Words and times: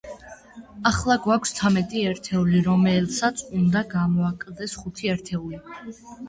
ახლა 0.91 1.17
გვაქვს 1.25 1.51
ცამეტი 1.57 2.01
ერთეული, 2.11 2.61
რომელსაც 2.69 3.45
უნდა 3.61 3.85
გამოაკლდეს 3.93 4.75
ხუთი 4.81 5.13
ერთეული. 5.15 5.63